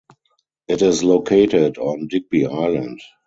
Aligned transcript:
It 0.67 0.81
is 0.81 1.03
located 1.03 1.77
on 1.77 2.07
Digby 2.07 2.47
Island. 2.47 3.01